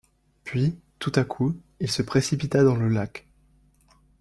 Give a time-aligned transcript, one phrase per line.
[0.45, 3.27] Puis, tout à coup, il se précipita dans le lac.